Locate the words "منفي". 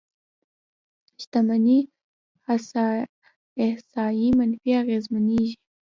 4.39-4.71